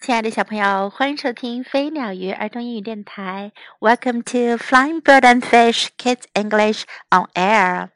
[0.00, 3.52] 亲爱的小朋友，欢迎收听飞鸟鱼儿童英语电台。
[3.80, 7.90] Welcome to Flying Bird and Fish Kids English on Air。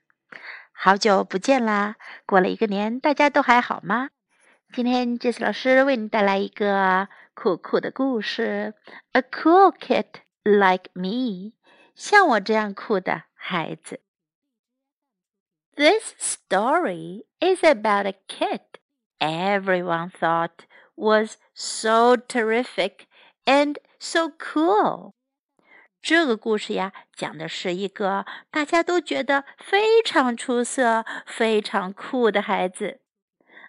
[0.72, 1.96] 好久不见啦！
[2.26, 4.10] 过了一个年，大家都还好吗？
[4.72, 8.74] 今天杰斯老师为你带来一个酷酷的故事：
[9.12, 10.06] A cool kid
[10.42, 11.52] like me，
[11.94, 14.00] 像我这样酷的孩子。
[15.76, 18.60] This story is about a kid
[19.18, 20.50] everyone thought
[20.96, 23.06] was so terrific
[23.44, 25.14] and so cool。
[26.02, 33.00] 这个故事呀，讲的是一个大家都觉得非常出色、非常酷的孩子。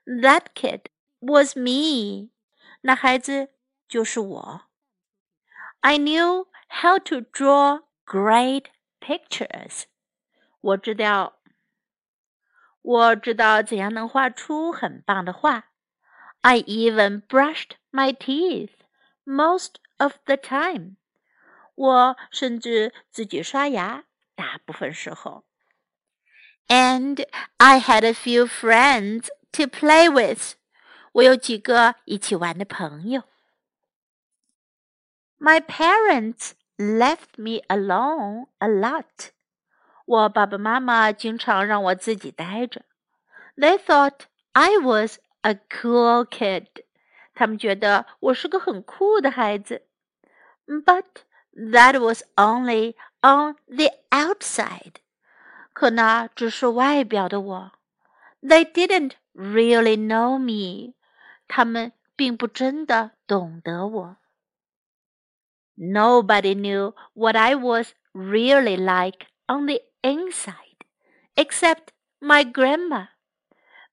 [0.06, 0.86] That kid
[1.20, 2.30] was me。
[2.82, 3.50] 那孩子
[3.88, 4.62] 就是我。
[5.82, 6.48] I knew
[6.82, 8.66] how to draw great
[9.00, 9.84] pictures。
[10.62, 11.40] 我知道，
[12.82, 15.65] 我知道怎样能画出很棒的画。
[16.46, 18.72] I even brushed my teeth
[19.26, 20.98] most of the time.
[21.76, 24.04] 我甚至自己刷牙，
[24.36, 25.46] 大部分时候。
[26.68, 27.26] And
[27.58, 30.56] I had a few friends to play with.
[31.14, 33.24] 我有几个一起玩的朋友。
[35.38, 39.32] My parents left me alone a lot.
[40.06, 42.86] 我爸爸妈妈经常让我自己待着。
[43.58, 44.22] They thought
[44.54, 46.68] I was a cool kid.
[47.34, 49.84] 他们觉得我是个很酷的孩子。
[50.68, 51.06] But
[51.56, 54.96] that was only on the outside.
[55.74, 57.72] 可那只是外表的我。
[58.42, 60.94] They didn't really know me.
[61.48, 64.18] 他们并不真的懂得我。
[65.76, 70.86] Nobody knew what I was really like on the inside,
[71.36, 71.90] except
[72.20, 73.08] my grandma.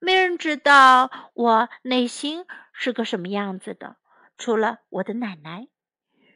[0.03, 3.97] 没人知道我内心是个什么样子的，
[4.37, 5.69] 除了我的奶奶。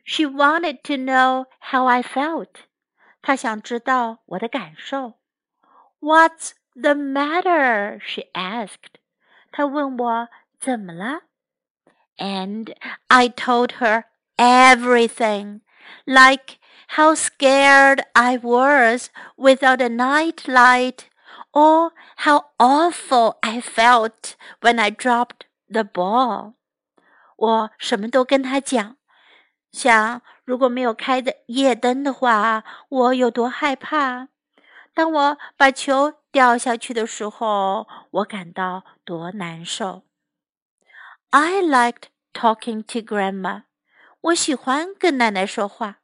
[0.05, 2.49] She wanted to know how I felt。
[3.23, 5.21] 她想知道我的感受。
[6.01, 8.01] What's the matter?
[8.01, 8.99] She asked。
[9.53, 10.29] 她问我
[10.59, 11.23] 怎么了。
[12.17, 12.75] And
[13.07, 14.05] I told her
[14.37, 15.61] everything,
[16.05, 16.59] like
[16.97, 21.05] how scared I was without a night light
[21.57, 26.55] or how awful I felt when I dropped the ball.
[27.37, 28.97] 我什么都跟他讲，
[29.73, 34.29] 想如果没有开的夜灯的话，我有多害怕。
[34.95, 40.03] 当我把球掉下去的时候，我感到多难受。
[41.31, 43.63] I liked talking to Grandma.
[44.21, 45.97] 我喜欢跟奶奶说话。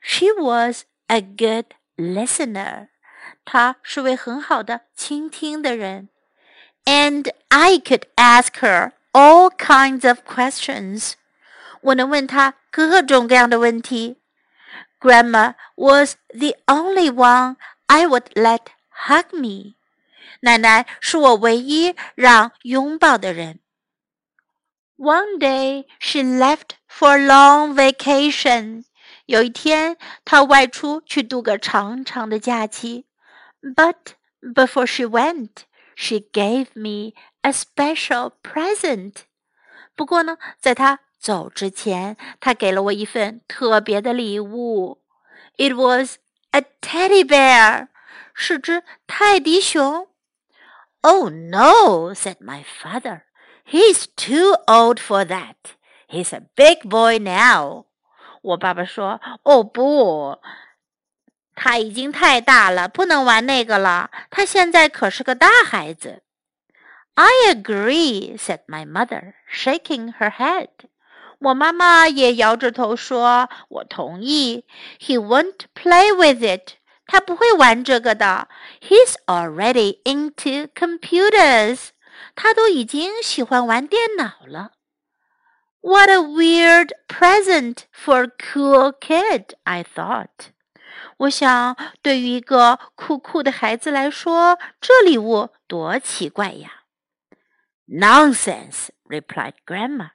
[0.00, 2.88] She was a good listener.
[3.44, 6.08] 她是位很好的倾听的人，
[6.84, 11.12] and I could ask her all kinds of questions。
[11.80, 14.18] 我能问她各种各样的问题。
[15.00, 18.66] Grandma was the only one I would let
[19.06, 19.74] hug me。
[20.40, 23.58] 奶奶是我唯一让拥抱的人。
[24.96, 28.84] One day she left for a long vacation。
[29.26, 33.05] 有一天，她外出去度个长长的假期。
[33.66, 35.64] but before she went,
[35.94, 39.24] she gave me a special present.
[39.94, 45.02] 不过呢，在她走之前，她给了我一份特别的礼物。
[45.56, 46.16] It was
[46.50, 47.88] a teddy bear，
[48.34, 50.08] 是只泰迪熊。
[51.02, 53.22] Oh no, said my father.
[53.66, 55.56] He's too old for that.
[56.08, 57.86] He's a big boy now.
[58.42, 60.40] 我爸爸说：“哦不，
[61.56, 64.10] 他已经太大了，不能玩那个了。
[64.30, 66.22] 他现在可是个大孩子。
[67.14, 70.68] I agree," said my mother, shaking her head.
[71.40, 74.64] 我妈妈也摇着头说：“我同意。”
[74.98, 76.76] He won't play with it.
[77.06, 78.48] 他不会玩这个的。
[78.80, 81.88] He's already into computers.
[82.34, 84.72] 他都已经喜欢玩电脑了。
[85.80, 90.52] What a weird present for a cool kid, I thought.
[91.17, 96.83] 我想，对于一个酷酷的孩子来说，这礼物多奇怪呀
[97.87, 100.09] ！Nonsense, replied Grandma.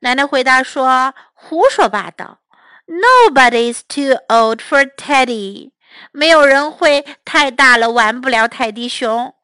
[0.00, 2.40] 奶奶回答说：“胡说八道。
[2.86, 5.72] Nobody is too old for Teddy.
[6.10, 9.34] 没有人会太大了玩不了泰迪熊。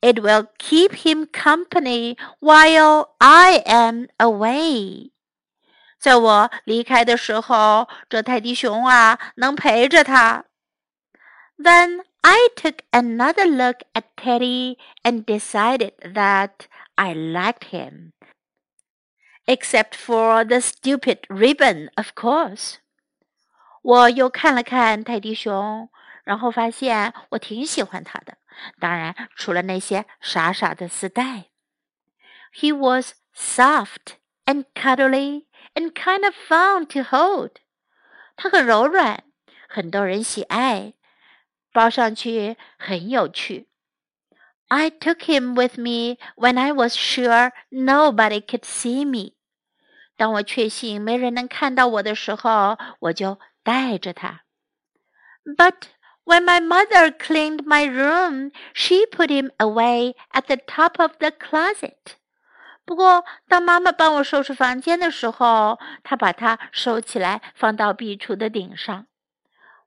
[0.00, 5.10] It will keep him company while I am away.”
[5.99, 10.45] 在我离开的时候，这泰迪熊啊能陪着他。
[11.57, 18.11] Then I took another look at Teddy and decided that I liked him.
[19.45, 22.77] except for the stupid ribbon, of course.
[23.81, 25.89] 我又看了看泰迪熊，
[26.23, 28.37] 然后发现我挺喜欢它的，
[28.79, 31.45] 当然除了那些傻傻的丝带。
[32.53, 35.45] He was soft and cuddly
[35.77, 37.51] and kind of fun to hold.
[38.35, 39.19] 它很柔软，
[39.69, 40.93] 很逗人喜爱，
[41.71, 43.67] 抱上去很有趣。
[44.69, 49.33] I took him with me when I was sure nobody could see me.
[50.15, 54.41] 当我确信没人能看到我的时候，我就带着他。
[55.45, 55.89] But
[56.23, 61.31] when my mother cleaned my room, she put him away at the top of the
[61.31, 62.15] closet.
[62.88, 69.06] 不过，当妈妈帮我收拾房间的时候，她把它收起来，放到壁橱的顶上。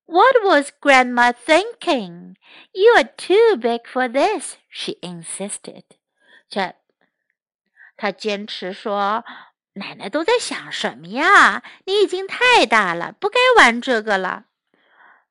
[0.06, 2.36] What was Grandma thinking?
[2.74, 5.82] You are too big for this, she insisted.
[6.48, 6.76] 这，
[7.98, 9.26] 她坚持说，
[9.74, 11.64] 奶奶都在想什么呀？
[11.86, 14.46] 你已经太大了，不该玩这个了。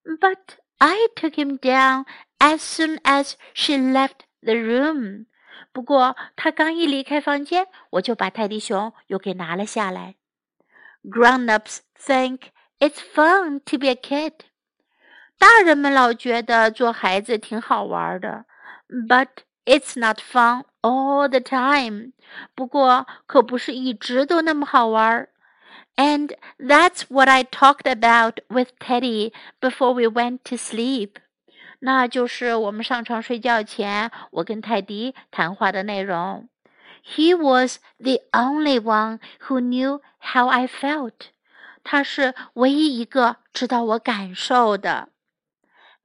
[0.03, 0.39] But
[0.79, 2.07] I took him down
[2.41, 5.27] as soon as she left the room.
[5.72, 10.16] 不过他刚一离开房间，我就把泰迪熊又给拿了下来。
[11.04, 12.40] Grown-ups think
[12.80, 14.34] it's fun to be a kid.
[15.38, 18.46] 大人们老觉得做孩子挺好玩的，
[19.08, 19.28] but
[19.66, 22.14] it's not fun all the time。
[22.56, 25.28] 不过可不是一直都那么好玩。
[25.98, 31.18] And that's what I talked about with Teddy before we went to sleep.
[31.81, 36.49] 那就是我们上床睡觉前，我跟泰迪谈话的内容。
[37.03, 41.31] He was the only one who knew how I felt。
[41.83, 45.09] 他是唯一一个知道我感受的。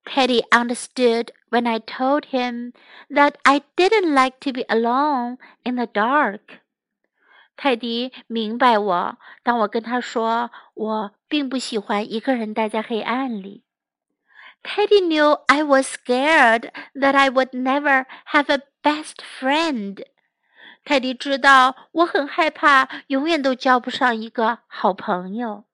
[0.06, 2.72] Teddy understood when I told him
[3.10, 6.40] that I didn't like to be alone in the dark。
[7.58, 13.64] 泰迪明白我，当我跟他说我并不喜欢一个人待在黑暗里。
[14.65, 20.05] Teddy knew I was scared that I would never have a best friend.
[20.85, 25.65] 泰迪知道我很害怕，永远都交不上一个好朋友。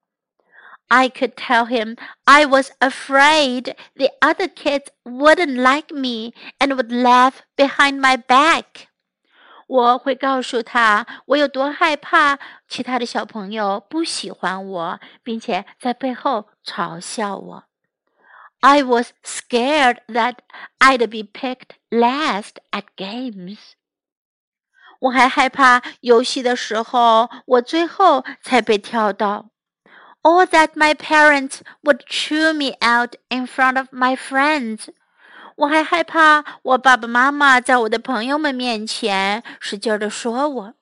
[0.88, 6.90] I could tell him I was afraid the other kids wouldn't like me and would
[6.90, 8.86] laugh behind my back.
[9.66, 12.38] 我会告诉他我有多害怕
[12.68, 17.64] 其他的小朋友不喜欢我，并且在背后嘲笑我。
[18.60, 20.38] I was scared that
[20.78, 23.58] I'd be picked last at games.
[24.98, 29.50] 我还害怕游戏的时候我最后才被挑到，
[30.22, 34.88] or that my parents would chew me out in front of my friends.
[35.56, 40.74] 我还害怕我爸爸妈妈在我的朋友们面前使劲的说我。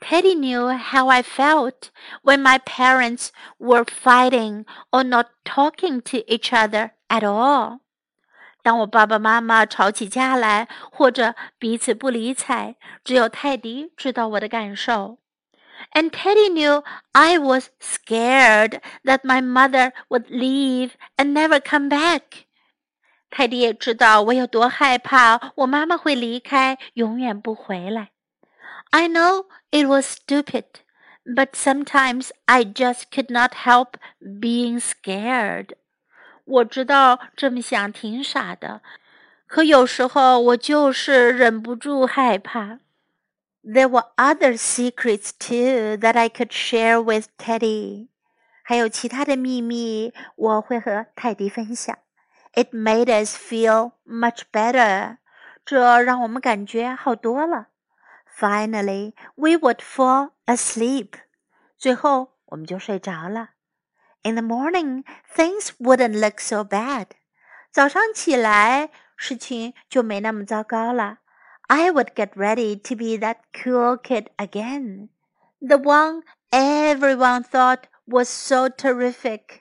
[0.00, 1.90] Teddy knew how I felt
[2.22, 7.80] when my parents were fighting or not talking to each other at all.
[8.62, 15.18] 当我爸爸妈妈吵起架来，或者彼此不理睬，只有泰迪知道我的感受。
[15.92, 22.44] And Teddy knew I was scared that my mother would leave and never come back.
[23.30, 28.10] 泰迪也知道我有多害怕我妈妈会离开，永远不回来。
[28.90, 30.64] I know it was stupid,
[31.24, 35.74] but sometimes I just could not help being scared.
[36.44, 38.80] 我知道这么想挺傻的，
[39.46, 42.78] 可有时候我就是忍不住害怕。
[43.62, 48.08] There were other secrets too that I could share with Teddy.
[48.62, 51.98] 还有其他的秘密，我会和泰迪分享。
[52.54, 55.18] It made us feel much better.
[55.66, 57.68] 这让我们感觉好多了。
[58.32, 61.14] Finally, we would fall asleep.
[61.76, 63.50] 最后，我们就睡着了。
[64.22, 65.04] In the morning,
[65.34, 67.08] things wouldn't look so bad.
[67.70, 71.18] 早上起来，事情就没那么糟糕了。
[71.68, 75.10] I would get ready to be that cool kid again,
[75.60, 79.60] the one everyone thought was so terrific.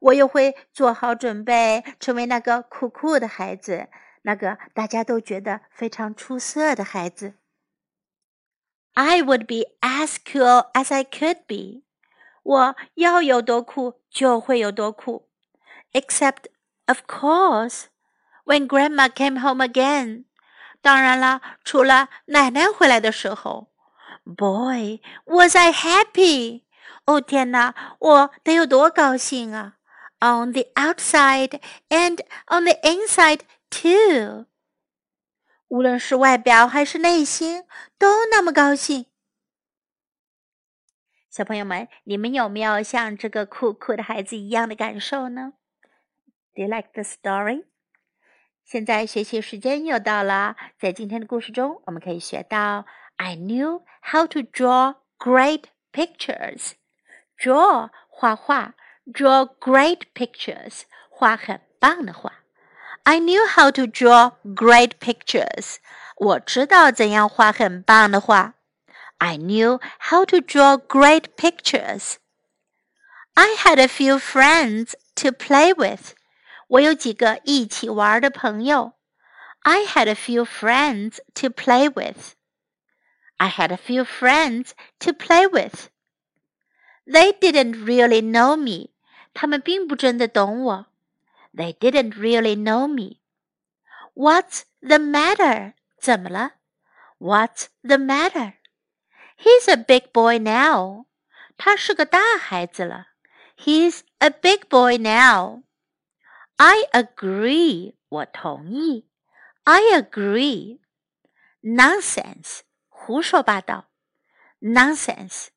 [0.00, 3.88] 我又会做好准备，成为那个酷酷的孩子，
[4.22, 7.34] 那个大家都觉得非常出色的孩子。
[8.98, 11.82] I would be as cool as I could be.
[12.42, 15.28] 我要有多酷就会有多酷。
[15.92, 16.44] Except,
[16.86, 17.84] of course,
[18.44, 20.24] when Grandma came home again.
[20.82, 23.68] 当然了，除了奶奶回来的时候。
[24.24, 26.62] Boy, was I happy!
[27.06, 29.74] 哦天哪，我得有多高兴啊！
[30.20, 34.46] On the outside and on the inside too.
[35.69, 37.63] 无论是外表还是内心，
[37.97, 39.05] 都那么高兴。
[41.29, 45.53] 小朋友们，你们有没有像这个酷酷的孩子一样的感受呢
[46.55, 47.65] ？Do you like the story？
[48.65, 52.85] 现在学习时间又到了，在今天的故事中，我们可以学到
[53.17, 56.71] I knew how to draw great pictures.
[57.37, 58.73] Draw 画画
[59.05, 62.43] ，draw great pictures 画很棒的画。
[63.04, 65.76] I knew how to draw great pictures.
[66.16, 68.54] 我知道怎样画很棒的画。
[69.18, 69.80] I knew
[70.10, 72.16] how to draw great pictures.
[73.34, 76.14] I had a few friends to play with.
[76.68, 78.94] 我有几个一起玩的朋友。
[79.60, 82.34] I had a few friends to play with.
[83.36, 84.70] I had a few friends
[85.00, 85.88] to play with.
[87.06, 88.90] They didn't really know me.
[89.34, 90.86] 他们并不真的懂我。
[91.52, 93.20] They didn't really know me.
[94.14, 95.74] What's the matter?
[96.00, 96.52] 怎么了？
[97.18, 98.54] What's the matter?
[99.38, 101.06] He's a big boy now.
[101.56, 103.08] 他是个大孩子了。
[103.56, 105.62] He's a big boy now.
[106.56, 107.94] I agree.
[108.08, 109.08] 我同意。
[109.64, 110.80] I agree.
[111.62, 112.60] Nonsense.
[112.88, 113.86] 胡说八道。
[114.60, 115.48] Nonsense.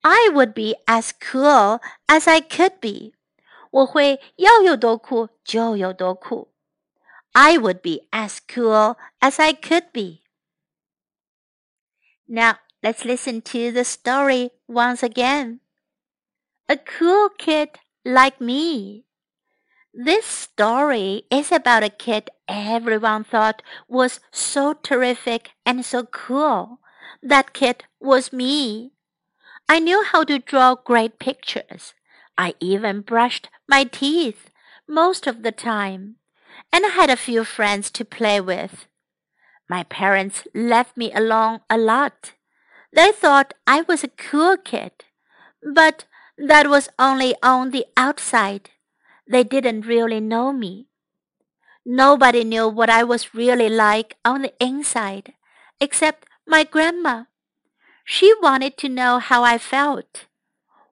[0.00, 3.14] I would be as cool as I could be.
[3.74, 6.52] 我会要有多酷就有多酷。
[7.32, 10.22] I would be as cool as I could be.
[12.26, 15.60] Now Let's listen to the story once again.
[16.66, 19.04] A cool kid like me.
[19.92, 26.78] This story is about a kid everyone thought was so terrific and so cool.
[27.22, 28.92] That kid was me.
[29.68, 31.92] I knew how to draw great pictures.
[32.37, 34.49] I even brushed my teeth
[34.87, 36.17] most of the time.
[36.71, 38.87] And I had a few friends to play with.
[39.69, 42.33] My parents left me alone a lot.
[42.93, 44.91] They thought I was a cool kid,
[45.61, 46.05] but
[46.37, 48.69] that was only on the outside.
[49.27, 50.87] They didn't really know me.
[51.85, 55.33] Nobody knew what I was really like on the inside,
[55.79, 57.25] except my grandma.
[58.03, 60.25] She wanted to know how I felt.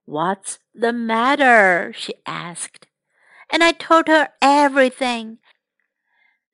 [0.05, 1.93] What's the matter?
[1.95, 2.87] she asked.
[3.51, 5.37] And I told her everything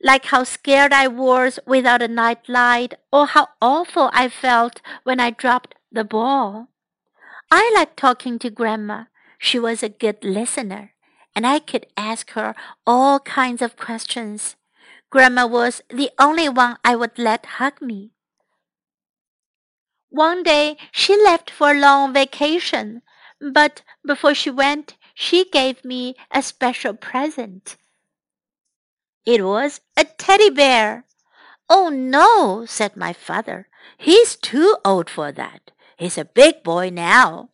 [0.02, 5.20] like how scared I was without a night light, or how awful I felt when
[5.20, 6.70] I dropped the ball.
[7.52, 9.06] I liked talking to Grandma.
[9.38, 10.94] She was a good listener,
[11.36, 12.56] and I could ask her
[12.88, 14.56] all kinds of questions.
[15.10, 18.12] Grandma was the only one I would let hug me.
[20.10, 23.02] One day she left for a long vacation,
[23.40, 27.78] but before she went, she gave me a special present.
[29.26, 31.06] It was a teddy bear.
[31.70, 33.68] Oh no, said my father.
[33.98, 35.72] He's too old for that.
[35.98, 37.50] He's a big boy now.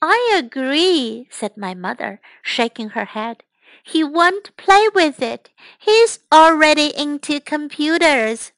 [0.00, 3.42] I agree, said my mother, shaking her head.
[3.82, 5.50] He won't play with it.
[5.78, 8.52] He's already into computers.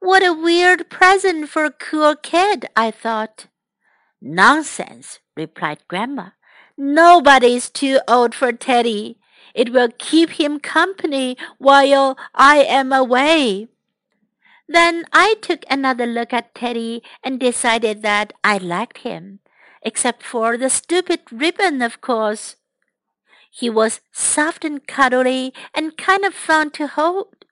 [0.00, 3.46] What a weird present for a cool kid, I thought.
[4.22, 6.30] Nonsense, replied Grandma.
[6.76, 9.18] Nobody's too old for Teddy.
[9.52, 13.68] It will keep him company while I am away.
[14.68, 19.40] Then I took another look at Teddy and decided that I liked him,
[19.82, 22.56] except for the stupid ribbon, of course.
[23.50, 27.44] He was soft and cuddly and kind of fun to hold.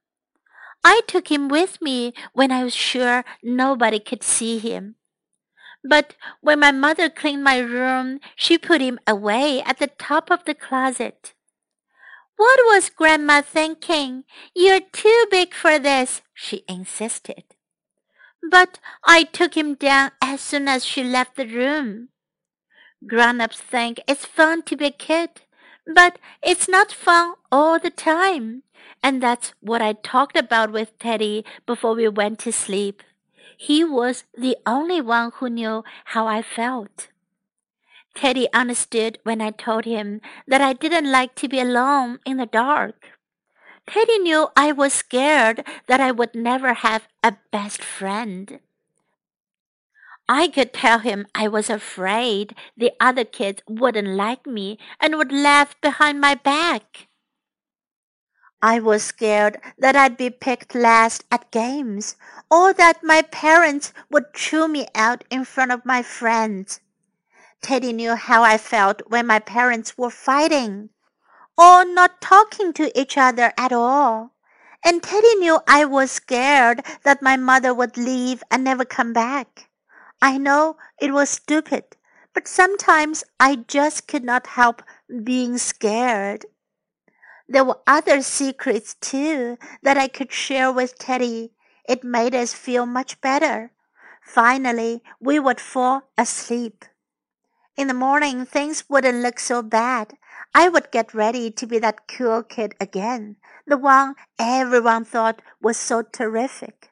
[0.82, 4.94] I took him with me when I was sure nobody could see him.
[5.82, 10.44] But when my mother cleaned my room, she put him away at the top of
[10.44, 11.32] the closet.
[12.36, 14.24] What was Grandma thinking?
[14.54, 17.44] You're too big for this, she insisted.
[18.50, 22.08] But I took him down as soon as she left the room.
[23.06, 25.42] Grown-ups think it's fun to be a kid,
[25.94, 28.62] but it's not fun all the time.
[29.02, 33.02] And that's what I talked about with Teddy before we went to sleep.
[33.60, 35.84] He was the only one who knew
[36.16, 37.08] how I felt.
[38.14, 42.46] Teddy understood when I told him that I didn't like to be alone in the
[42.46, 43.20] dark.
[43.86, 48.60] Teddy knew I was scared that I would never have a best friend.
[50.26, 55.32] I could tell him I was afraid the other kids wouldn't like me and would
[55.32, 57.08] laugh behind my back.
[58.62, 62.16] I was scared that I'd be picked last at games
[62.50, 66.80] or that my parents would chew me out in front of my friends.
[67.62, 70.90] Teddy knew how I felt when my parents were fighting
[71.56, 74.32] or not talking to each other at all.
[74.84, 79.68] And Teddy knew I was scared that my mother would leave and never come back.
[80.22, 81.96] I know it was stupid,
[82.34, 84.82] but sometimes I just could not help
[85.24, 86.46] being scared.
[87.50, 91.50] There were other secrets too that I could share with Teddy.
[91.84, 93.72] It made us feel much better.
[94.22, 96.84] Finally, we would fall asleep.
[97.76, 100.12] In the morning, things wouldn't look so bad.
[100.54, 103.34] I would get ready to be that cool kid again,
[103.66, 106.90] the one everyone thought was so terrific.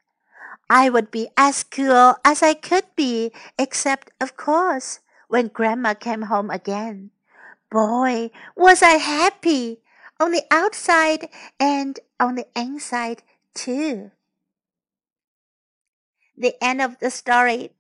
[0.69, 4.99] I would be as cool as I could be, except, of course,
[5.29, 7.11] when Grandma came home again.
[7.71, 9.83] Boy, was I happy!
[10.21, 11.29] On the outside
[11.61, 13.23] and on the inside,
[13.55, 14.11] too.
[16.37, 17.73] The end of the story.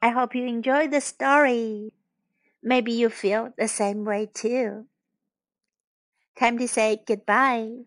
[0.00, 1.92] I hope you enjoyed the story.
[2.62, 4.86] Maybe you feel the same way too.
[6.38, 7.84] Time to say goodbye.